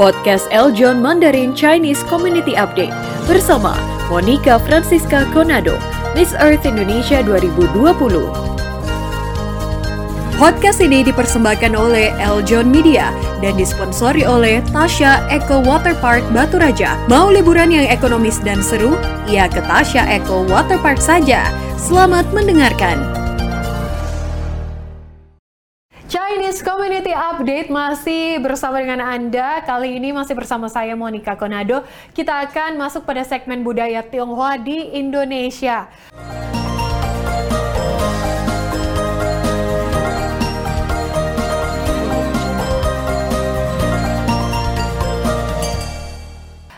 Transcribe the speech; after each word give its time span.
Podcast 0.00 0.48
Eljon 0.48 1.04
Mandarin 1.04 1.52
Chinese 1.52 2.00
Community 2.08 2.56
Update 2.56 2.96
bersama 3.28 3.76
Monica 4.08 4.56
Francisca 4.56 5.28
Conado, 5.28 5.76
Miss 6.16 6.32
Earth 6.40 6.64
Indonesia 6.64 7.20
2020. 7.20 7.68
Podcast 10.40 10.80
ini 10.80 11.04
dipersembahkan 11.04 11.76
oleh 11.76 12.16
Eljon 12.16 12.72
Media 12.72 13.12
dan 13.44 13.60
disponsori 13.60 14.24
oleh 14.24 14.64
Tasha 14.72 15.20
Eco 15.28 15.60
Water 15.60 15.92
Park 16.00 16.24
Batu 16.32 16.56
Raja. 16.56 16.96
Mau 17.04 17.28
liburan 17.28 17.68
yang 17.68 17.84
ekonomis 17.84 18.40
dan 18.40 18.64
seru? 18.64 18.96
Ya 19.28 19.52
ke 19.52 19.60
Tasha 19.68 20.08
Eco 20.08 20.48
Water 20.48 20.80
Park 20.80 20.96
saja. 20.96 21.44
Selamat 21.76 22.24
mendengarkan. 22.32 23.19
Chinese 26.30 26.62
Community 26.62 27.10
Update 27.10 27.74
masih 27.74 28.38
bersama 28.38 28.78
dengan 28.78 29.02
Anda. 29.02 29.66
Kali 29.66 29.98
ini 29.98 30.14
masih 30.14 30.38
bersama 30.38 30.70
saya 30.70 30.94
Monica 30.94 31.34
Konado. 31.34 31.82
Kita 32.14 32.46
akan 32.46 32.78
masuk 32.78 33.02
pada 33.02 33.26
segmen 33.26 33.66
budaya 33.66 33.98
Tionghoa 33.98 34.54
di 34.62 34.94
Indonesia. 34.94 35.90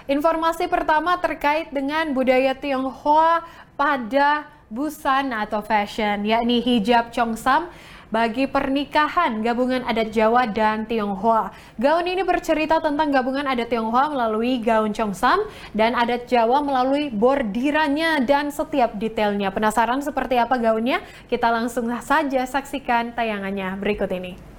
Informasi 0.08 0.64
pertama 0.64 1.20
terkait 1.20 1.68
dengan 1.68 2.08
budaya 2.16 2.56
Tionghoa 2.56 3.44
pada 3.76 4.48
busana 4.72 5.44
atau 5.44 5.60
fashion, 5.60 6.24
yakni 6.24 6.64
hijab 6.64 7.12
Chongsam 7.12 7.68
bagi 8.08 8.44
pernikahan 8.48 9.40
gabungan 9.40 9.84
adat 9.84 10.12
Jawa 10.12 10.48
dan 10.48 10.88
Tionghoa. 10.88 11.52
Gaun 11.80 12.04
ini 12.08 12.24
bercerita 12.24 12.80
tentang 12.80 13.12
gabungan 13.12 13.44
adat 13.44 13.68
Tionghoa 13.68 14.12
melalui 14.12 14.60
gaun 14.60 14.96
Chongsam 14.96 15.44
dan 15.76 15.92
adat 15.92 16.28
Jawa 16.28 16.64
melalui 16.64 17.12
bordirannya 17.12 18.24
dan 18.24 18.48
setiap 18.48 18.96
detailnya. 18.96 19.52
Penasaran 19.52 20.00
seperti 20.00 20.40
apa 20.40 20.56
gaunnya? 20.56 21.04
Kita 21.28 21.52
langsung 21.52 21.88
saja 22.00 22.44
saksikan 22.44 23.12
tayangannya 23.12 23.76
berikut 23.76 24.08
ini. 24.12 24.51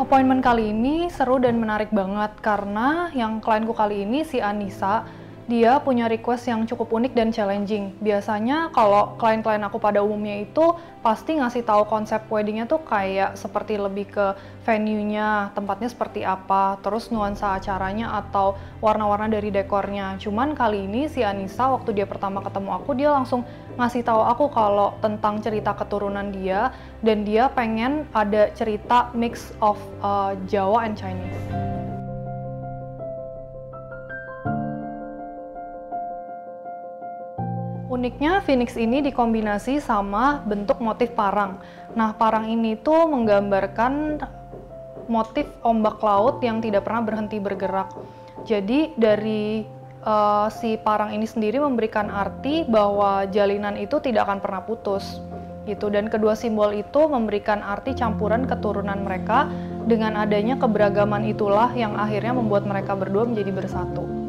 Appointment 0.00 0.40
kali 0.40 0.72
ini 0.72 1.12
seru 1.12 1.36
dan 1.36 1.60
menarik 1.60 1.92
banget 1.92 2.32
karena 2.40 3.12
yang 3.12 3.36
klienku 3.36 3.76
kali 3.76 4.08
ini 4.08 4.24
si 4.24 4.40
Anissa 4.40 5.04
dia 5.50 5.82
punya 5.82 6.06
request 6.06 6.46
yang 6.46 6.62
cukup 6.62 6.94
unik 6.94 7.12
dan 7.18 7.34
challenging. 7.34 7.90
Biasanya 7.98 8.70
kalau 8.70 9.18
klien-klien 9.18 9.58
aku 9.66 9.82
pada 9.82 9.98
umumnya 9.98 10.46
itu 10.46 10.78
pasti 11.02 11.34
ngasih 11.42 11.66
tahu 11.66 11.90
konsep 11.90 12.22
weddingnya 12.30 12.70
tuh 12.70 12.78
kayak 12.86 13.34
seperti 13.34 13.74
lebih 13.74 14.06
ke 14.14 14.26
venue-nya, 14.62 15.50
tempatnya 15.50 15.90
seperti 15.90 16.22
apa, 16.22 16.78
terus 16.78 17.10
nuansa 17.10 17.58
acaranya 17.58 18.14
atau 18.22 18.54
warna-warna 18.78 19.26
dari 19.26 19.50
dekornya. 19.50 20.14
Cuman 20.22 20.54
kali 20.54 20.86
ini 20.86 21.10
si 21.10 21.26
Anissa 21.26 21.66
waktu 21.66 21.98
dia 21.98 22.06
pertama 22.06 22.38
ketemu 22.46 22.70
aku 22.70 22.94
dia 22.94 23.10
langsung 23.10 23.42
ngasih 23.74 24.06
tahu 24.06 24.22
aku 24.22 24.44
kalau 24.54 24.94
tentang 25.02 25.42
cerita 25.42 25.74
keturunan 25.74 26.30
dia 26.30 26.70
dan 27.02 27.26
dia 27.26 27.50
pengen 27.50 28.06
ada 28.14 28.54
cerita 28.54 29.10
mix 29.18 29.50
of 29.58 29.80
uh, 29.98 30.38
Jawa 30.46 30.86
and 30.86 30.94
Chinese. 30.94 31.69
Uniknya 38.00 38.40
Phoenix 38.40 38.80
ini 38.80 39.04
dikombinasi 39.04 39.76
sama 39.76 40.40
bentuk 40.48 40.80
motif 40.80 41.12
parang. 41.12 41.60
Nah, 41.92 42.16
parang 42.16 42.48
ini 42.48 42.72
tuh 42.80 43.04
menggambarkan 43.04 44.24
motif 45.04 45.44
ombak 45.60 46.00
laut 46.00 46.40
yang 46.40 46.64
tidak 46.64 46.88
pernah 46.88 47.04
berhenti 47.04 47.36
bergerak. 47.36 47.92
Jadi 48.48 48.96
dari 48.96 49.68
uh, 50.00 50.48
si 50.48 50.80
parang 50.80 51.12
ini 51.12 51.28
sendiri 51.28 51.60
memberikan 51.60 52.08
arti 52.08 52.64
bahwa 52.64 53.28
jalinan 53.28 53.76
itu 53.76 54.00
tidak 54.00 54.32
akan 54.32 54.40
pernah 54.40 54.64
putus 54.64 55.20
gitu 55.68 55.92
dan 55.92 56.08
kedua 56.08 56.32
simbol 56.32 56.72
itu 56.72 57.04
memberikan 57.04 57.60
arti 57.60 57.92
campuran 57.92 58.48
keturunan 58.48 58.96
mereka 59.04 59.44
dengan 59.84 60.16
adanya 60.16 60.56
keberagaman 60.56 61.28
itulah 61.28 61.68
yang 61.76 62.00
akhirnya 62.00 62.32
membuat 62.32 62.64
mereka 62.64 62.96
berdua 62.96 63.28
menjadi 63.28 63.52
bersatu. 63.52 64.19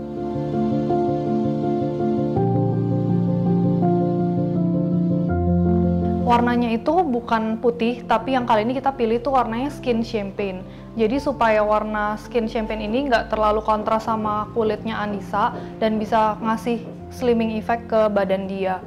Warnanya 6.32 6.72
itu 6.72 7.04
bukan 7.04 7.60
putih, 7.60 8.08
tapi 8.08 8.40
yang 8.40 8.48
kali 8.48 8.64
ini 8.64 8.72
kita 8.80 8.96
pilih 8.96 9.20
itu 9.20 9.28
warnanya 9.28 9.68
skin 9.68 10.00
champagne. 10.00 10.64
Jadi 10.96 11.20
supaya 11.20 11.60
warna 11.60 12.16
skin 12.16 12.48
champagne 12.48 12.88
ini 12.88 13.12
nggak 13.12 13.28
terlalu 13.28 13.60
kontras 13.60 14.08
sama 14.08 14.48
kulitnya 14.56 14.96
Anissa 14.96 15.52
dan 15.84 16.00
bisa 16.00 16.40
ngasih 16.40 16.88
slimming 17.12 17.60
effect 17.60 17.92
ke 17.92 18.08
badan 18.08 18.48
dia. 18.48 18.80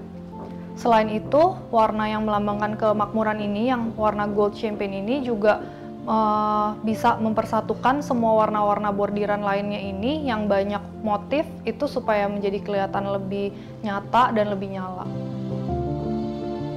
Selain 0.80 1.12
itu, 1.12 1.52
warna 1.68 2.08
yang 2.08 2.24
melambangkan 2.24 2.80
kemakmuran 2.80 3.36
ini, 3.36 3.68
yang 3.68 3.92
warna 3.92 4.24
gold 4.24 4.56
champagne 4.56 5.04
ini 5.04 5.20
juga 5.20 5.60
uh, 6.08 6.72
bisa 6.80 7.20
mempersatukan 7.20 8.00
semua 8.00 8.40
warna-warna 8.40 8.88
bordiran 8.88 9.44
lainnya 9.44 9.84
ini 9.84 10.24
yang 10.24 10.48
banyak 10.48 10.80
motif 11.04 11.44
itu 11.68 11.84
supaya 11.92 12.24
menjadi 12.24 12.64
kelihatan 12.64 13.04
lebih 13.04 13.52
nyata 13.84 14.32
dan 14.32 14.48
lebih 14.48 14.80
nyala. 14.80 15.04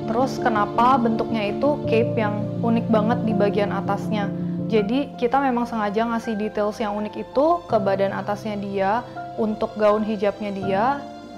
Terus 0.08 0.40
kenapa 0.40 0.96
bentuknya 0.98 1.52
itu 1.52 1.78
cape 1.86 2.16
yang 2.16 2.48
unik 2.64 2.88
banget 2.88 3.20
di 3.28 3.34
bagian 3.36 3.76
atasnya. 3.76 4.32
Jadi 4.68 5.16
kita 5.16 5.40
memang 5.40 5.64
sengaja 5.64 6.04
ngasih 6.08 6.36
details 6.36 6.80
yang 6.80 6.96
unik 6.96 7.28
itu 7.28 7.46
ke 7.68 7.78
badan 7.80 8.12
atasnya 8.12 8.56
dia 8.60 8.92
untuk 9.40 9.72
gaun 9.80 10.04
hijabnya 10.04 10.52
dia 10.52 10.84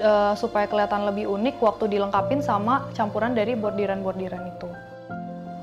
uh, 0.02 0.34
supaya 0.34 0.66
kelihatan 0.66 1.06
lebih 1.06 1.30
unik 1.30 1.62
waktu 1.62 1.94
dilengkapin 1.94 2.42
sama 2.42 2.90
campuran 2.98 3.38
dari 3.38 3.54
bordiran-bordiran 3.54 4.44
itu. 4.50 4.70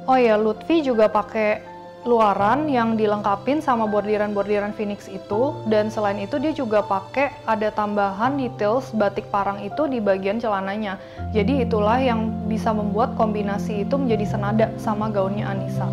Oh 0.06 0.14
ya, 0.14 0.38
Lutfi 0.38 0.86
juga 0.86 1.10
pakai 1.10 1.58
luaran 2.04 2.68
yang 2.68 2.94
dilengkapin 2.94 3.64
sama 3.64 3.88
bordiran-bordiran 3.88 4.76
phoenix 4.76 5.08
itu 5.08 5.56
dan 5.70 5.88
selain 5.88 6.20
itu 6.20 6.36
dia 6.36 6.52
juga 6.52 6.84
pakai 6.84 7.32
ada 7.48 7.72
tambahan 7.72 8.36
details 8.36 8.92
batik 8.92 9.26
parang 9.32 9.64
itu 9.64 9.88
di 9.88 10.02
bagian 10.02 10.36
celananya. 10.36 11.00
Jadi 11.32 11.64
itulah 11.64 11.96
yang 11.96 12.30
bisa 12.44 12.70
membuat 12.70 13.16
kombinasi 13.16 13.88
itu 13.88 13.96
menjadi 13.96 14.26
senada 14.28 14.66
sama 14.76 15.08
gaunnya 15.08 15.48
Anissa. 15.48 15.88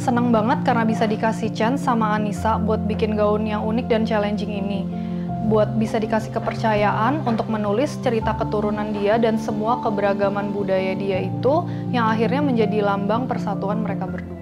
Senang 0.00 0.32
banget 0.32 0.68
karena 0.68 0.84
bisa 0.84 1.08
dikasih 1.08 1.48
chance 1.56 1.84
sama 1.84 2.12
Anissa 2.12 2.60
buat 2.60 2.80
bikin 2.84 3.16
gaun 3.16 3.48
yang 3.48 3.64
unik 3.64 3.86
dan 3.88 4.04
challenging 4.04 4.52
ini 4.52 5.03
buat 5.44 5.76
bisa 5.76 6.00
dikasih 6.00 6.32
kepercayaan 6.32 7.22
untuk 7.28 7.52
menulis 7.52 8.00
cerita 8.00 8.32
keturunan 8.34 8.96
dia 8.96 9.20
dan 9.20 9.36
semua 9.36 9.78
keberagaman 9.84 10.50
budaya 10.56 10.96
dia 10.96 11.20
itu 11.28 11.68
yang 11.92 12.08
akhirnya 12.08 12.40
menjadi 12.40 12.80
lambang 12.80 13.28
persatuan 13.28 13.84
mereka 13.84 14.08
berdua. 14.08 14.32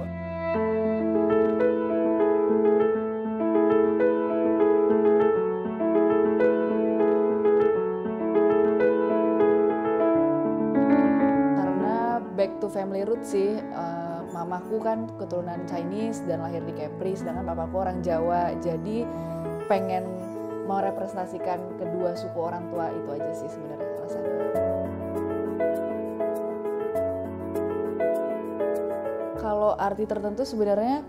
Back 12.33 12.59
to 12.59 12.67
family 12.67 13.07
root 13.07 13.23
sih, 13.23 13.55
uh, 13.55 14.27
mamaku 14.35 14.83
kan 14.83 15.07
keturunan 15.15 15.63
Chinese 15.71 16.27
dan 16.27 16.43
lahir 16.43 16.59
di 16.67 16.75
Kepri, 16.75 17.15
sedangkan 17.15 17.55
papaku 17.55 17.87
orang 17.87 18.03
Jawa, 18.03 18.51
jadi 18.59 19.07
pengen 19.71 20.12
merepresentasikan 20.73 21.61
kedua 21.77 22.17
suku 22.17 22.39
orang 22.41 22.65
tua 22.73 22.89
itu 22.89 23.09
aja 23.13 23.33
sih 23.37 23.49
sebenarnya 23.53 23.89
alasannya. 24.01 24.33
Kalau 29.37 29.77
arti 29.77 30.05
tertentu 30.09 30.43
sebenarnya 30.49 31.05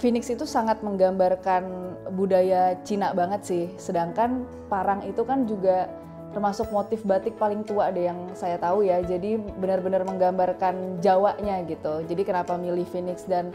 Phoenix 0.00 0.32
itu 0.32 0.48
sangat 0.48 0.80
menggambarkan 0.80 1.92
budaya 2.16 2.80
Cina 2.88 3.12
banget 3.12 3.44
sih. 3.44 3.64
Sedangkan 3.76 4.48
parang 4.72 5.04
itu 5.04 5.20
kan 5.28 5.44
juga 5.44 5.92
termasuk 6.32 6.72
motif 6.72 7.04
batik 7.04 7.36
paling 7.36 7.66
tua 7.68 7.92
deh 7.92 8.08
yang 8.08 8.32
saya 8.32 8.56
tahu 8.56 8.88
ya. 8.88 9.04
Jadi 9.04 9.36
benar-benar 9.60 10.08
menggambarkan 10.08 11.04
Jawanya 11.04 11.60
gitu. 11.68 12.00
Jadi 12.08 12.22
kenapa 12.24 12.56
milih 12.56 12.88
Phoenix 12.88 13.28
dan 13.28 13.52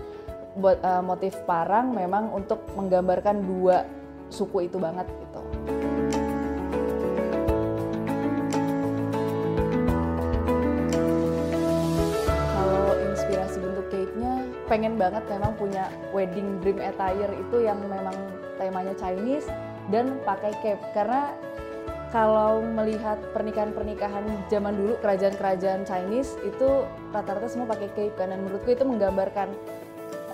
buat 0.61 0.77
uh, 0.85 1.01
motif 1.01 1.33
parang 1.49 1.97
memang 1.97 2.29
untuk 2.31 2.61
menggambarkan 2.77 3.41
dua 3.41 3.83
suku 4.35 4.67
itu 4.67 4.75
banget 4.75 5.07
gitu. 5.07 5.41
Kalau 12.51 12.91
inspirasi 13.07 13.57
pengen 14.65 14.97
banget 14.97 15.23
memang 15.29 15.53
punya 15.55 15.87
wedding 16.09 16.57
dream 16.59 16.81
attire 16.81 17.31
itu 17.31 17.63
yang 17.63 17.77
memang 17.85 18.17
temanya 18.57 18.91
Chinese 18.97 19.45
dan 19.93 20.17
pakai 20.25 20.51
cape 20.65 20.81
karena 20.97 21.31
kalau 22.09 22.63
melihat 22.63 23.19
pernikahan-pernikahan 23.35 24.23
zaman 24.47 24.73
dulu 24.73 24.95
kerajaan-kerajaan 25.03 25.83
Chinese 25.85 26.39
itu 26.47 26.87
rata-rata 27.13 27.45
semua 27.51 27.67
pakai 27.69 27.91
cape 27.93 28.15
kan 28.17 28.33
dan 28.33 28.41
menurutku 28.41 28.73
itu 28.73 28.87
menggambarkan 28.87 29.53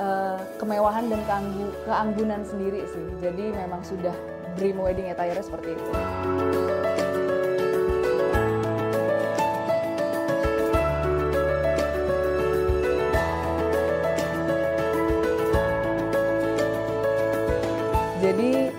uh, 0.01 0.37
kemewahan 0.57 1.05
dan 1.07 1.21
keanggu, 1.29 1.69
keanggunan 1.85 2.41
sendiri 2.41 2.81
sih. 2.89 3.05
Jadi 3.21 3.53
memang 3.53 3.85
sudah 3.85 4.15
dream 4.57 4.81
wedding 4.81 5.13
attire 5.13 5.37
seperti 5.39 5.77
itu. 5.77 5.91
Jadi 18.21 18.69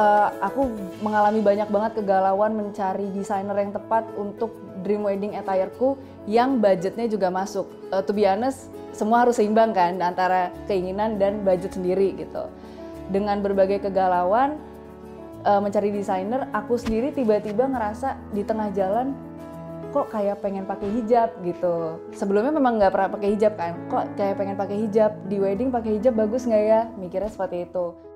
uh, 0.00 0.28
aku 0.40 0.66
mengalami 1.04 1.44
banyak 1.44 1.68
banget 1.68 1.92
kegalauan 2.00 2.56
mencari 2.56 3.06
desainer 3.12 3.54
yang 3.60 3.72
tepat 3.76 4.08
untuk 4.16 4.50
dream 4.80 5.04
wedding 5.04 5.36
attire-ku 5.36 6.00
yang 6.24 6.58
budgetnya 6.58 7.04
juga 7.06 7.28
masuk. 7.28 7.68
Uh, 7.92 8.00
to 8.00 8.16
be 8.16 8.24
honest, 8.24 8.72
semua 9.00 9.24
harus 9.24 9.40
seimbang 9.40 9.72
kan 9.72 9.96
antara 10.04 10.52
keinginan 10.68 11.16
dan 11.16 11.40
budget 11.40 11.72
sendiri 11.72 12.12
gitu. 12.20 12.52
Dengan 13.08 13.40
berbagai 13.40 13.88
kegalauan 13.88 14.60
uh, 15.48 15.56
mencari 15.64 15.88
desainer, 15.88 16.44
aku 16.52 16.76
sendiri 16.76 17.08
tiba-tiba 17.16 17.64
ngerasa 17.64 18.20
di 18.36 18.44
tengah 18.44 18.68
jalan 18.76 19.16
kok 19.90 20.12
kayak 20.12 20.38
pengen 20.44 20.68
pakai 20.68 20.86
hijab 21.00 21.32
gitu. 21.42 21.98
Sebelumnya 22.12 22.52
memang 22.54 22.76
nggak 22.76 22.92
pernah 22.92 23.10
pakai 23.16 23.28
hijab 23.34 23.56
kan. 23.56 23.72
Kok 23.88 24.04
kayak 24.20 24.34
pengen 24.36 24.56
pakai 24.60 24.76
hijab 24.86 25.12
di 25.26 25.36
wedding 25.40 25.72
pakai 25.72 25.96
hijab 25.98 26.14
bagus 26.14 26.44
nggak 26.44 26.62
ya? 26.62 26.80
Mikirnya 27.00 27.32
seperti 27.32 27.66
itu. 27.66 28.09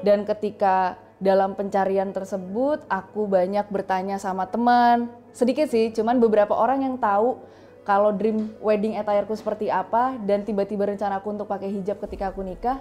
Dan 0.00 0.24
ketika 0.24 0.96
dalam 1.20 1.52
pencarian 1.52 2.10
tersebut, 2.16 2.80
aku 2.88 3.28
banyak 3.28 3.68
bertanya 3.68 4.16
sama 4.16 4.48
teman. 4.48 5.12
Sedikit 5.36 5.68
sih, 5.68 5.92
cuman 5.92 6.16
beberapa 6.16 6.56
orang 6.56 6.80
yang 6.80 6.96
tahu 6.96 7.36
kalau 7.84 8.12
dream 8.12 8.52
wedding 8.64 8.96
attireku 8.96 9.36
seperti 9.36 9.68
apa 9.68 10.16
dan 10.24 10.44
tiba-tiba 10.44 10.88
rencana 10.88 11.20
aku 11.20 11.32
untuk 11.32 11.48
pakai 11.48 11.68
hijab 11.68 12.00
ketika 12.08 12.32
aku 12.32 12.40
nikah. 12.40 12.80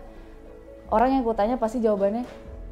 Orang 0.90 1.14
yang 1.14 1.22
aku 1.22 1.36
tanya 1.36 1.60
pasti 1.60 1.84
jawabannya, 1.84 2.24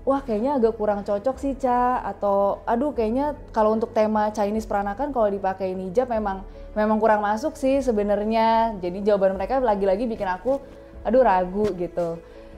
wah 0.08 0.24
kayaknya 0.24 0.56
agak 0.56 0.80
kurang 0.80 1.04
cocok 1.04 1.36
sih 1.38 1.54
Ca 1.60 2.00
atau 2.02 2.64
aduh 2.64 2.96
kayaknya 2.96 3.36
kalau 3.52 3.76
untuk 3.76 3.92
tema 3.92 4.32
Chinese 4.32 4.64
peranakan 4.66 5.12
kalau 5.12 5.28
dipakai 5.28 5.76
hijab 5.76 6.08
memang 6.08 6.48
memang 6.74 6.98
kurang 6.98 7.20
masuk 7.22 7.60
sih 7.60 7.84
sebenarnya. 7.84 8.80
Jadi 8.80 9.04
jawaban 9.04 9.36
mereka 9.36 9.60
lagi-lagi 9.60 10.08
bikin 10.08 10.26
aku 10.32 10.58
aduh 11.04 11.22
ragu 11.22 11.68
gitu. 11.76 12.18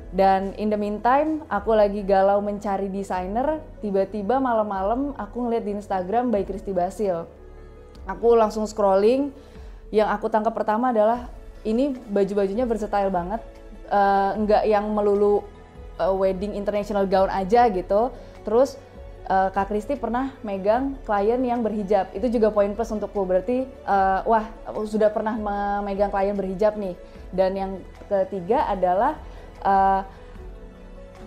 Dan 0.09 0.57
in 0.57 0.73
the 0.73 0.79
meantime, 0.79 1.45
aku 1.53 1.77
lagi 1.77 2.01
galau 2.01 2.41
mencari 2.41 2.89
desainer. 2.89 3.61
Tiba-tiba 3.77 4.41
malam-malam 4.41 5.13
aku 5.13 5.45
ngeliat 5.45 5.63
di 5.69 5.77
Instagram 5.77 6.33
by 6.33 6.41
Kristi 6.49 6.73
Basil. 6.73 7.29
Aku 8.09 8.33
langsung 8.33 8.65
scrolling. 8.65 9.29
Yang 9.93 10.09
aku 10.17 10.25
tangkap 10.33 10.57
pertama 10.57 10.89
adalah 10.89 11.29
ini 11.61 11.93
baju-bajunya 12.09 12.65
versatile 12.65 13.13
banget. 13.13 13.41
Uh, 13.89 14.37
yang 14.65 14.85
melulu 14.93 15.45
uh, 16.01 16.13
wedding 16.13 16.57
international 16.57 17.05
gown 17.05 17.29
aja 17.29 17.69
gitu. 17.69 18.09
Terus 18.41 18.81
uh, 19.29 19.53
Kak 19.53 19.69
Kristi 19.69 19.93
pernah 19.93 20.33
megang 20.41 20.97
klien 21.05 21.37
yang 21.37 21.61
berhijab. 21.61 22.09
Itu 22.17 22.33
juga 22.33 22.49
poin 22.49 22.73
plus 22.73 22.89
untukku. 22.89 23.29
Berarti 23.29 23.69
uh, 23.85 24.25
wah 24.25 24.49
sudah 24.89 25.13
pernah 25.13 25.37
memegang 25.37 26.09
klien 26.09 26.33
berhijab 26.33 26.81
nih. 26.81 26.97
Dan 27.29 27.53
yang 27.53 27.71
ketiga 28.09 28.65
adalah 28.65 29.21
uh, 29.63 30.01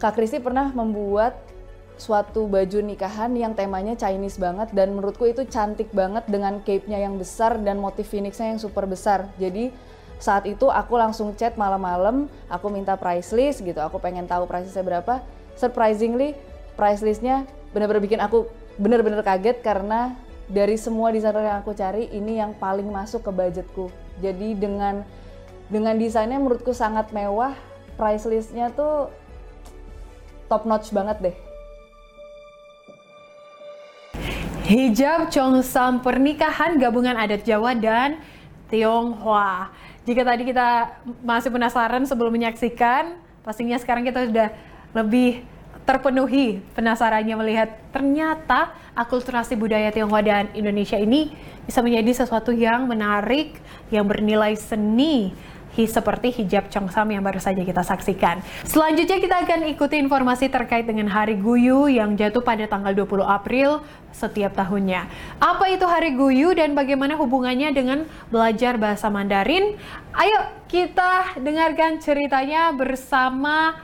Kak 0.01 0.19
Kristi 0.19 0.43
pernah 0.43 0.75
membuat 0.75 1.39
suatu 2.01 2.51
baju 2.51 2.83
nikahan 2.83 3.31
yang 3.39 3.55
temanya 3.55 3.95
Chinese 3.95 4.41
banget 4.41 4.75
dan 4.75 4.91
menurutku 4.97 5.29
itu 5.29 5.47
cantik 5.47 5.93
banget 5.95 6.27
dengan 6.27 6.59
cape-nya 6.65 6.99
yang 6.99 7.15
besar 7.21 7.61
dan 7.63 7.79
motif 7.79 8.11
phoenix-nya 8.11 8.57
yang 8.57 8.61
super 8.61 8.89
besar. 8.89 9.31
Jadi 9.39 9.71
saat 10.19 10.47
itu 10.47 10.67
aku 10.71 10.99
langsung 10.99 11.35
chat 11.39 11.55
malam-malam, 11.55 12.27
aku 12.51 12.67
minta 12.71 12.99
price 12.99 13.31
list 13.35 13.63
gitu, 13.63 13.79
aku 13.79 14.03
pengen 14.03 14.27
tahu 14.27 14.47
price 14.51 14.71
listnya 14.71 14.83
berapa. 14.83 15.23
Surprisingly, 15.55 16.35
price 16.75 17.03
listnya 17.03 17.47
benar-benar 17.71 18.03
bikin 18.03 18.19
aku 18.19 18.51
benar-benar 18.81 19.23
kaget 19.23 19.61
karena 19.61 20.17
dari 20.51 20.75
semua 20.75 21.15
desainer 21.15 21.47
yang 21.47 21.59
aku 21.63 21.73
cari 21.77 22.11
ini 22.11 22.43
yang 22.43 22.57
paling 22.59 22.89
masuk 22.91 23.23
ke 23.23 23.31
budgetku. 23.31 23.87
Jadi 24.19 24.59
dengan 24.59 25.07
dengan 25.73 25.97
desainnya 25.97 26.37
menurutku 26.37 26.77
sangat 26.77 27.11
mewah, 27.17 27.57
price 27.97 28.25
listnya 28.29 28.73
tuh 28.73 29.13
top 30.49 30.69
notch 30.69 30.93
banget 30.93 31.19
deh. 31.31 31.37
Hijab 34.63 35.29
Chongsam 35.29 36.01
pernikahan 36.01 36.79
gabungan 36.79 37.19
adat 37.19 37.43
Jawa 37.43 37.75
dan 37.75 38.23
Tionghoa. 38.71 39.75
Jika 40.07 40.23
tadi 40.23 40.49
kita 40.49 40.99
masih 41.21 41.51
penasaran 41.51 42.07
sebelum 42.09 42.33
menyaksikan, 42.33 43.19
pastinya 43.43 43.77
sekarang 43.77 44.07
kita 44.07 44.31
sudah 44.31 44.49
lebih 44.95 45.45
terpenuhi 45.83 46.63
penasarannya 46.79 47.35
melihat 47.35 47.69
ternyata 47.91 48.71
akulturasi 48.95 49.59
budaya 49.59 49.91
Tionghoa 49.91 50.23
dan 50.23 50.47
Indonesia 50.55 50.95
ini 50.95 51.35
bisa 51.67 51.83
menjadi 51.83 52.23
sesuatu 52.23 52.55
yang 52.55 52.87
menarik, 52.87 53.59
yang 53.91 54.07
bernilai 54.07 54.55
seni, 54.55 55.35
seperti 55.77 56.29
hijab 56.43 56.69
Chongsam 56.69 57.09
yang 57.09 57.25
baru 57.25 57.41
saja 57.41 57.65
kita 57.65 57.81
saksikan. 57.81 58.45
Selanjutnya 58.69 59.19
kita 59.19 59.37
akan 59.49 59.61
ikuti 59.73 59.97
informasi 59.97 60.53
terkait 60.53 60.85
dengan 60.85 61.09
Hari 61.09 61.41
Guyu 61.41 61.89
yang 61.89 62.13
jatuh 62.15 62.45
pada 62.45 62.69
tanggal 62.69 62.93
20 62.93 63.25
April 63.25 63.81
setiap 64.13 64.53
tahunnya. 64.53 65.09
Apa 65.41 65.73
itu 65.73 65.89
Hari 65.89 66.13
Guyu 66.13 66.53
dan 66.53 66.77
bagaimana 66.77 67.17
hubungannya 67.17 67.73
dengan 67.73 68.05
belajar 68.29 68.77
bahasa 68.77 69.09
Mandarin? 69.09 69.81
Ayo 70.13 70.39
kita 70.69 71.41
dengarkan 71.41 71.99
ceritanya 71.99 72.71
bersama 72.77 73.81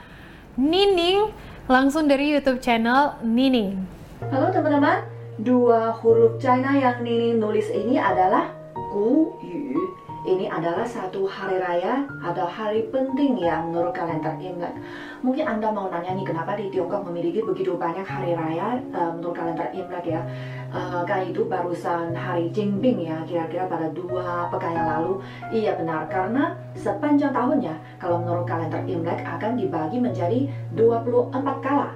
Nining 0.60 1.32
langsung 1.68 2.04
dari 2.04 2.36
YouTube 2.36 2.60
channel 2.60 3.16
Nining. 3.24 3.80
Halo 4.28 4.52
teman-teman, 4.52 5.08
dua 5.40 5.96
huruf 6.04 6.36
China 6.42 6.76
yang 6.76 7.00
Nining 7.00 7.40
nulis 7.40 7.72
ini 7.72 7.96
adalah 7.96 8.52
Gu 8.74 9.40
Yu 9.40 9.97
ini 10.26 10.50
adalah 10.50 10.82
satu 10.82 11.22
hari 11.22 11.62
raya 11.62 12.02
atau 12.18 12.42
hari 12.42 12.82
penting 12.90 13.38
ya 13.38 13.62
menurut 13.62 13.94
kalender 13.94 14.34
Imlek. 14.42 14.74
Mungkin 15.22 15.46
Anda 15.46 15.70
mau 15.70 15.86
nanya 15.86 16.10
nih 16.14 16.26
kenapa 16.26 16.58
di 16.58 16.66
Tiongkok 16.74 17.06
memiliki 17.06 17.38
begitu 17.38 17.78
banyak 17.78 18.02
hari 18.02 18.34
raya 18.34 18.82
uh, 18.90 19.14
menurut 19.14 19.34
kalender 19.38 19.70
Imlek 19.70 20.10
ya. 20.10 20.22
Uh, 20.68 21.00
kan 21.06 21.22
itu 21.22 21.46
barusan 21.46 22.12
hari 22.12 22.50
Jingbing 22.50 23.06
ya, 23.06 23.22
kira-kira 23.24 23.70
pada 23.70 23.88
dua 23.94 24.50
pekan 24.50 24.74
yang 24.74 24.88
lalu. 24.98 25.12
Iya 25.54 25.78
benar, 25.78 26.10
karena 26.10 26.58
sepanjang 26.74 27.30
tahunnya 27.30 27.78
kalau 28.02 28.18
menurut 28.18 28.44
kalender 28.44 28.82
Imlek 28.90 29.22
akan 29.22 29.54
dibagi 29.54 30.02
menjadi 30.02 30.50
24 30.74 31.64
kala. 31.64 31.94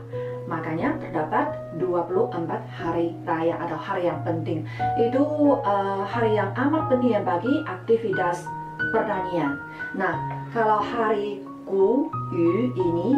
Makanya 0.51 0.99
terdapat 0.99 1.55
24 1.79 2.49
hari 2.75 3.15
raya 3.23 3.55
atau 3.63 3.79
hari 3.79 4.11
yang 4.11 4.21
penting. 4.27 4.67
Itu 4.99 5.57
uh, 5.63 6.03
hari 6.05 6.35
yang 6.37 6.51
amat 6.55 6.91
penting 6.91 7.17
bagi 7.23 7.55
aktivitas 7.67 8.45
pertanian. 8.91 9.57
Nah, 9.95 10.19
kalau 10.51 10.83
hari 10.83 11.41
Gu 11.69 12.11
Yu 12.35 12.75
ini 12.75 13.15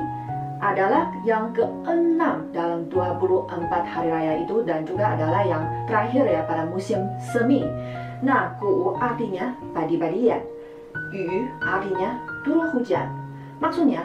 adalah 0.61 1.12
yang 1.28 1.52
keenam 1.52 2.49
dalam 2.52 2.88
24 2.88 3.69
hari 3.85 4.09
raya 4.09 4.33
itu 4.45 4.64
dan 4.64 4.85
juga 4.85 5.12
adalah 5.16 5.43
yang 5.45 5.64
terakhir 5.88 6.25
ya 6.25 6.40
pada 6.45 6.69
musim 6.69 7.04
semi. 7.21 7.64
Nah, 8.21 8.57
Gu 8.61 8.97
artinya 9.00 9.57
padi-padian. 9.73 10.40
Yu 11.12 11.49
artinya 11.61 12.21
turun 12.45 12.71
hujan. 12.73 13.09
Maksudnya, 13.59 14.04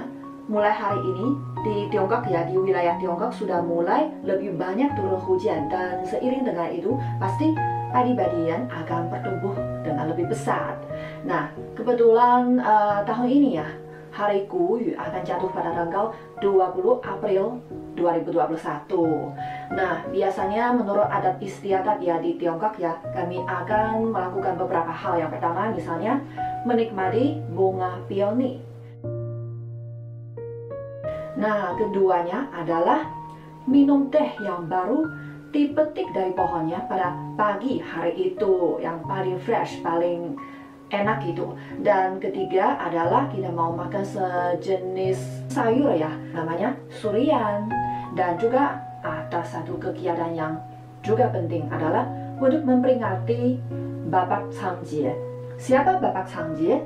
mulai 0.50 0.74
hari 0.74 0.98
ini 1.06 1.38
di 1.62 1.76
Tiongkok 1.94 2.26
ya 2.26 2.42
di 2.50 2.58
wilayah 2.58 2.98
Tiongkok 2.98 3.30
sudah 3.30 3.62
mulai 3.62 4.10
lebih 4.26 4.58
banyak 4.58 4.90
turun 4.98 5.22
hujan 5.22 5.70
dan 5.70 6.02
seiring 6.02 6.42
dengan 6.42 6.74
itu 6.74 6.98
pasti 7.22 7.54
padi-padian 7.94 8.66
akan 8.66 9.14
bertumbuh 9.14 9.54
dengan 9.86 10.10
lebih 10.10 10.26
besar. 10.26 10.74
Nah 11.22 11.54
kebetulan 11.78 12.58
uh, 12.66 13.06
tahun 13.06 13.30
ini 13.30 13.62
ya 13.62 13.70
hari 14.10 14.50
Guyu 14.50 14.98
akan 14.98 15.22
jatuh 15.22 15.54
pada 15.54 15.70
tanggal 15.70 16.18
20 16.42 17.06
April 17.06 17.62
2021. 17.94 18.90
Nah, 19.76 20.02
biasanya 20.10 20.74
menurut 20.74 21.06
adat 21.06 21.38
istiadat 21.38 22.02
ya 22.02 22.18
di 22.18 22.40
Tiongkok 22.42 22.80
ya, 22.82 22.98
kami 23.14 23.38
akan 23.46 24.10
melakukan 24.10 24.58
beberapa 24.58 24.90
hal. 24.90 25.20
Yang 25.22 25.38
pertama 25.38 25.70
misalnya 25.70 26.18
menikmati 26.66 27.38
bunga 27.54 28.02
peony 28.10 28.69
Nah, 31.40 31.72
keduanya 31.80 32.52
adalah 32.52 33.08
minum 33.64 34.12
teh 34.12 34.36
yang 34.44 34.68
baru 34.68 35.08
dipetik 35.56 36.12
dari 36.12 36.36
pohonnya 36.36 36.84
pada 36.86 37.16
pagi 37.40 37.80
hari 37.80 38.36
itu 38.36 38.76
yang 38.84 39.00
paling 39.08 39.40
fresh, 39.40 39.80
paling 39.80 40.36
enak 40.92 41.24
itu. 41.24 41.56
Dan 41.80 42.20
ketiga 42.20 42.76
adalah 42.76 43.32
kita 43.32 43.50
mau 43.56 43.72
makan 43.72 44.04
sejenis 44.04 45.48
sayur 45.48 45.96
ya, 45.96 46.12
namanya 46.36 46.76
surian. 46.92 47.72
Dan 48.14 48.36
juga 48.36 48.76
ada 49.00 49.40
satu 49.40 49.80
kegiatan 49.80 50.36
yang 50.36 50.60
juga 51.00 51.32
penting 51.32 51.72
adalah 51.72 52.04
untuk 52.36 52.68
memperingati 52.68 53.56
Bapak 54.12 54.52
Changjie. 54.52 55.16
Siapa 55.56 56.04
Bapak 56.04 56.28
Changjie? 56.28 56.84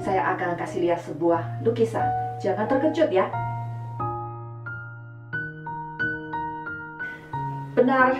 Saya 0.00 0.32
akan 0.32 0.56
kasih 0.56 0.88
lihat 0.88 1.02
sebuah 1.02 1.60
lukisan. 1.66 2.06
Jangan 2.38 2.70
terkejut 2.70 3.10
ya. 3.10 3.26
Benar, 7.78 8.10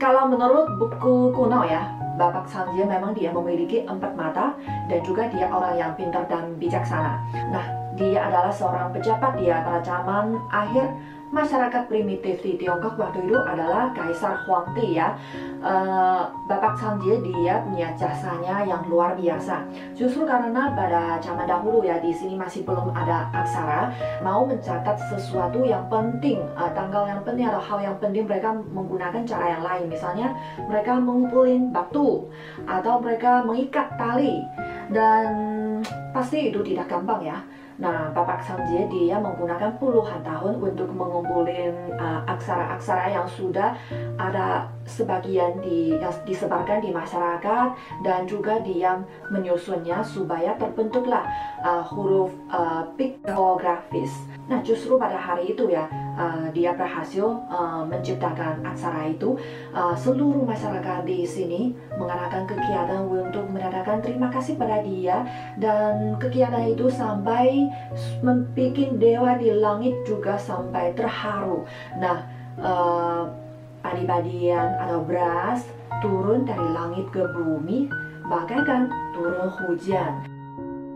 kalau 0.00 0.24
menurut 0.24 0.72
buku 0.80 1.36
kuno 1.36 1.68
ya, 1.68 1.84
Bapak 2.16 2.48
Sanjaya 2.48 2.88
memang 2.88 3.12
dia 3.12 3.28
memiliki 3.28 3.84
empat 3.84 4.16
mata 4.16 4.56
dan 4.88 5.04
juga 5.04 5.28
dia 5.28 5.52
orang 5.52 5.76
yang 5.76 5.92
pintar 6.00 6.24
dan 6.32 6.56
bijaksana. 6.56 7.20
Nah, 7.52 7.81
dia 7.96 8.24
adalah 8.24 8.52
seorang 8.52 8.88
pejabat 8.92 9.36
dia 9.36 9.60
pada 9.60 9.80
zaman 9.84 10.40
akhir 10.48 10.88
masyarakat 11.32 11.88
primitif 11.88 12.44
di 12.44 12.60
Tiongkok 12.60 13.00
waktu 13.00 13.24
itu 13.24 13.40
adalah 13.40 13.88
Kaisar 13.96 14.44
Huangdi 14.44 15.00
ya. 15.00 15.16
Uh, 15.64 16.28
Bapak 16.44 16.76
Changjie 16.76 17.24
dia 17.24 17.64
punya 17.64 17.88
jasanya 17.96 18.68
yang 18.68 18.84
luar 18.86 19.16
biasa. 19.16 19.64
Justru 19.96 20.28
karena 20.28 20.76
pada 20.76 21.16
zaman 21.24 21.48
dahulu 21.48 21.80
ya 21.80 21.96
di 22.04 22.12
sini 22.12 22.36
masih 22.36 22.68
belum 22.68 22.92
ada 22.92 23.32
aksara, 23.32 23.88
mau 24.20 24.44
mencatat 24.44 25.00
sesuatu 25.08 25.64
yang 25.64 25.88
penting, 25.88 26.44
uh, 26.52 26.68
tanggal 26.76 27.08
yang 27.08 27.24
penting 27.24 27.48
atau 27.48 27.64
hal 27.64 27.80
yang 27.80 27.96
penting 27.96 28.28
mereka 28.28 28.52
menggunakan 28.52 29.24
cara 29.24 29.56
yang 29.56 29.64
lain. 29.64 29.84
Misalnya 29.88 30.36
mereka 30.68 31.00
mengumpulin 31.00 31.72
batu 31.72 32.28
atau 32.68 33.00
mereka 33.00 33.40
mengikat 33.48 33.88
tali 33.96 34.44
dan 34.92 35.32
pasti 36.12 36.52
itu 36.52 36.60
tidak 36.60 36.92
gampang 36.92 37.24
ya 37.24 37.40
Nah, 37.82 38.14
Bapak 38.14 38.46
Samjie 38.46 38.86
dia 38.86 39.18
menggunakan 39.18 39.74
puluhan 39.82 40.22
tahun 40.22 40.62
untuk 40.62 40.86
mengumpulin 40.94 41.98
uh, 41.98 42.22
aksara-aksara 42.30 43.10
uh, 43.10 43.14
yang 43.18 43.26
sudah 43.26 43.74
ada 44.22 44.70
sebagian 44.86 45.62
di, 45.62 45.94
yang 45.96 46.14
disebarkan 46.26 46.82
di 46.82 46.90
masyarakat 46.90 47.68
dan 48.02 48.20
juga 48.26 48.58
dia 48.60 48.98
menyusunnya 49.30 50.02
supaya 50.02 50.54
terbentuklah 50.58 51.26
uh, 51.62 51.82
huruf 51.86 52.34
uh, 52.50 52.86
piktografis. 52.98 54.10
Nah, 54.50 54.58
justru 54.60 54.98
pada 54.98 55.16
hari 55.16 55.54
itu 55.54 55.70
ya, 55.70 55.86
uh, 56.18 56.50
dia 56.50 56.74
berhasil 56.74 57.24
uh, 57.46 57.86
menciptakan 57.86 58.60
aksara 58.66 59.08
itu. 59.08 59.38
Uh, 59.70 59.94
seluruh 59.94 60.42
masyarakat 60.42 61.06
di 61.06 61.22
sini 61.22 61.72
mengadakan 61.94 62.44
kegiatan 62.44 63.06
untuk 63.06 63.46
menandakan 63.48 64.02
terima 64.02 64.28
kasih 64.28 64.58
pada 64.58 64.82
dia 64.82 65.22
dan 65.56 66.18
kegiatan 66.18 66.68
itu 66.68 66.90
sampai 66.90 67.70
membuat 68.20 68.98
dewa 68.98 69.38
di 69.38 69.50
langit 69.54 69.94
juga 70.04 70.34
sampai 70.36 70.90
terharu. 70.92 71.64
Nah, 72.02 72.26
uh, 72.58 73.24
padi-padian 73.82 74.78
atau 74.78 75.02
beras 75.02 75.66
turun 76.00 76.46
dari 76.46 76.66
langit 76.72 77.06
ke 77.10 77.22
bumi 77.34 77.90
bagaikan 78.30 78.88
turun 79.12 79.50
hujan. 79.62 80.24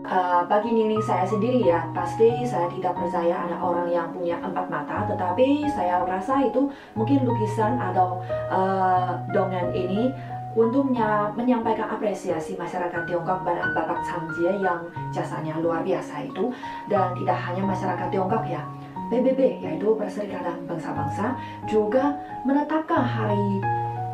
Uh, 0.07 0.47
bagi 0.47 0.71
Nining 0.71 1.03
saya 1.03 1.27
sendiri 1.27 1.67
ya, 1.67 1.83
pasti 1.91 2.47
saya 2.47 2.71
tidak 2.71 2.95
percaya 2.95 3.43
ada 3.43 3.59
orang 3.59 3.91
yang 3.91 4.07
punya 4.15 4.39
empat 4.39 4.71
mata, 4.71 5.03
tetapi 5.03 5.67
saya 5.75 5.99
rasa 6.07 6.47
itu 6.47 6.71
mungkin 6.95 7.27
lukisan 7.27 7.75
atau 7.75 8.23
uh, 8.47 9.19
dongeng 9.35 9.67
ini 9.75 10.07
untuk 10.55 10.89
menyampaikan 11.35 11.91
apresiasi 11.91 12.55
masyarakat 12.55 13.03
Tiongkok 13.03 13.43
pada 13.43 13.67
Bapak 13.75 13.99
Changjie 14.07 14.63
yang 14.63 14.79
jasanya 15.11 15.59
luar 15.59 15.83
biasa 15.83 16.23
itu, 16.23 16.55
dan 16.87 17.11
tidak 17.11 17.37
hanya 17.43 17.67
masyarakat 17.67 18.07
Tiongkok 18.07 18.47
ya, 18.47 18.63
PBB 19.07 19.63
yaitu 19.63 19.95
Perserikatan 19.95 20.67
Bangsa-Bangsa 20.67 21.35
juga 21.67 22.15
menetapkan 22.43 23.03
hari 23.03 23.47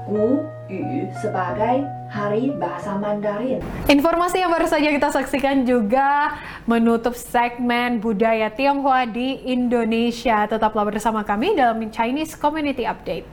Gu 0.03 0.43
Yu 0.67 1.07
sebagai 1.23 1.87
Hari 2.11 2.53
Bahasa 2.59 2.99
Mandarin. 2.99 3.63
Informasi 3.87 4.43
yang 4.43 4.51
baru 4.51 4.67
saja 4.67 4.91
kita 4.91 5.09
saksikan 5.09 5.63
juga 5.63 6.35
menutup 6.67 7.15
segmen 7.15 8.03
budaya 8.03 8.51
Tionghoa 8.51 9.07
di 9.07 9.41
Indonesia. 9.47 10.45
Tetaplah 10.45 10.85
bersama 10.87 11.23
kami 11.23 11.55
dalam 11.55 11.79
Chinese 11.89 12.35
Community 12.35 12.83
Update. 12.83 13.25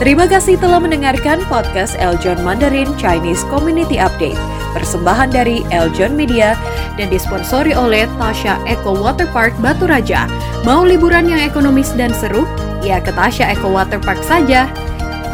Terima 0.00 0.24
kasih 0.24 0.56
telah 0.56 0.80
mendengarkan 0.80 1.44
podcast 1.52 1.92
Eljon 2.00 2.40
Mandarin 2.40 2.88
Chinese 2.96 3.44
Community 3.52 4.00
Update. 4.00 4.59
Persembahan 4.70 5.34
dari 5.34 5.66
Eljon 5.74 6.14
Media 6.14 6.54
dan 6.94 7.10
disponsori 7.10 7.74
oleh 7.74 8.06
Tasha 8.18 8.58
Eco 8.70 8.94
Water 8.94 9.26
Park 9.34 9.58
Batu 9.58 9.90
Raja. 9.90 10.30
Mau 10.62 10.86
liburan 10.86 11.26
yang 11.26 11.42
ekonomis 11.42 11.90
dan 11.98 12.14
seru? 12.14 12.46
Ya 12.80 13.02
ke 13.02 13.10
Tasha 13.12 13.50
Eco 13.50 13.70
Water 13.70 13.98
Park 13.98 14.22
saja. 14.22 14.70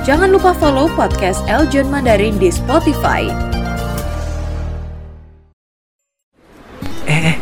Jangan 0.07 0.31
lupa 0.31 0.55
follow 0.55 0.87
podcast 0.95 1.43
Eljon 1.51 1.91
Mandarin 1.91 2.39
di 2.39 2.49
Spotify. 2.49 3.27
Eh, 7.07 7.35
eh, 7.35 7.37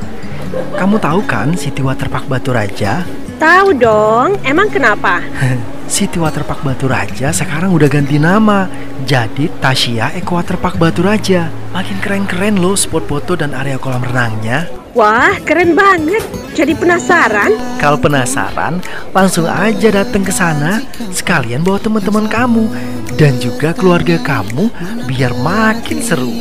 kamu 0.77 0.97
tahu 0.97 1.21
kan 1.29 1.53
City 1.55 1.85
Water 1.85 2.09
Park 2.09 2.25
Batu 2.27 2.57
Raja? 2.57 3.05
Tahu 3.37 3.77
dong, 3.77 4.41
emang 4.49 4.73
kenapa? 4.73 5.21
City 5.95 6.19
Waterpark 6.19 6.67
Batu 6.67 6.91
Raja 6.91 7.31
sekarang 7.31 7.71
udah 7.71 7.87
ganti 7.87 8.19
nama 8.19 8.67
jadi 9.07 9.47
Tasya 9.63 10.19
Eco 10.19 10.35
Waterpark 10.35 10.75
Batu 10.75 11.07
Raja. 11.07 11.47
Makin 11.71 12.03
keren-keren 12.03 12.59
loh 12.59 12.75
spot 12.75 13.07
foto 13.07 13.39
dan 13.39 13.55
area 13.55 13.79
kolam 13.79 14.03
renangnya. 14.03 14.67
Wah, 14.99 15.39
keren 15.47 15.79
banget. 15.79 16.27
Jadi 16.51 16.75
penasaran? 16.75 17.79
Kalau 17.79 17.95
penasaran, 18.03 18.83
langsung 19.15 19.47
aja 19.47 19.95
datang 19.95 20.27
ke 20.27 20.35
sana. 20.35 20.83
Sekalian 21.15 21.63
bawa 21.63 21.79
teman-teman 21.79 22.27
kamu 22.27 22.67
dan 23.15 23.39
juga 23.39 23.71
keluarga 23.71 24.19
kamu 24.19 24.75
biar 25.07 25.31
makin 25.47 26.03
seru. 26.03 26.35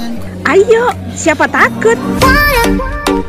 Ayo, 0.50 0.90
siapa 1.14 1.46
takut? 1.46 1.98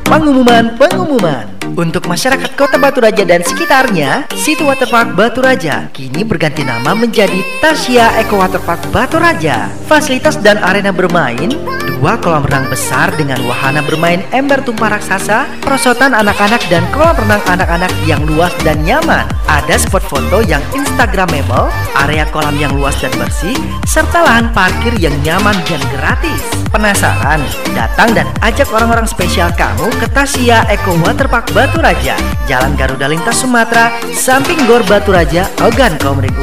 Pengumuman, 0.09 0.73
pengumuman. 0.81 1.53
Untuk 1.73 2.04
masyarakat 2.04 2.52
Kota 2.61 2.76
Batu 2.76 3.00
Raja 3.00 3.25
dan 3.25 3.40
sekitarnya, 3.40 4.28
City 4.37 4.61
Waterpark 4.61 5.16
Batu 5.16 5.40
Raja 5.40 5.88
kini 5.97 6.21
berganti 6.21 6.61
nama 6.61 6.92
menjadi 6.92 7.40
Tasya 7.64 8.21
Eco 8.21 8.37
Waterpark 8.37 8.92
Batu 8.92 9.16
Raja. 9.16 9.73
Fasilitas 9.88 10.37
dan 10.44 10.61
arena 10.61 10.92
bermain, 10.92 11.49
dua 11.88 12.21
kolam 12.21 12.44
renang 12.44 12.68
besar 12.68 13.09
dengan 13.16 13.40
wahana 13.49 13.80
bermain 13.80 14.21
ember 14.37 14.61
tumpah 14.61 14.92
raksasa, 14.92 15.49
perosotan 15.64 16.12
anak-anak 16.12 16.61
dan 16.68 16.85
kolam 16.92 17.16
renang 17.16 17.40
anak-anak 17.49 17.88
yang 18.04 18.21
luas 18.28 18.52
dan 18.61 18.76
nyaman. 18.85 19.25
Ada 19.49 19.80
spot 19.80 20.04
foto 20.04 20.44
yang 20.44 20.61
instagramable, 20.76 21.73
area 22.04 22.28
kolam 22.28 22.61
yang 22.61 22.76
luas 22.76 23.00
dan 23.00 23.16
bersih, 23.16 23.56
serta 23.88 24.21
lahan 24.21 24.52
parkir 24.52 24.92
yang 25.00 25.16
nyaman 25.25 25.56
dan 25.64 25.80
gratis. 25.97 26.44
Penasaran? 26.75 27.38
Datang 27.71 28.18
dan 28.18 28.26
ajak 28.42 28.66
orang-orang 28.75 29.06
spesial 29.06 29.47
kamu 29.54 29.87
ke 30.02 30.11
Tasya 30.11 30.66
Eco 30.66 30.99
Waterpark 31.06 31.53
Batu 31.54 31.78
Raja, 31.78 32.18
Jalan 32.50 32.75
Garuda 32.75 33.06
Lintas 33.06 33.38
Sumatera, 33.38 33.94
samping 34.11 34.58
Gor 34.66 34.82
Batu 34.90 35.14
Raja, 35.14 35.46
Ogan 35.62 35.94
Komering 36.02 36.34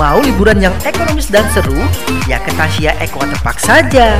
Mau 0.00 0.24
liburan 0.24 0.56
yang 0.56 0.72
ekonomis 0.88 1.28
dan 1.28 1.44
seru? 1.52 1.76
Ya 2.24 2.40
ke 2.40 2.48
Tasya 2.56 2.96
Eco 2.96 3.20
Waterpark 3.20 3.60
saja. 3.60 4.16